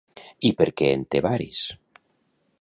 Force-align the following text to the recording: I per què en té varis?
I 0.49 0.51
per 0.61 0.67
què 0.81 0.89
en 0.93 1.03
té 1.15 1.21
varis? 1.27 1.61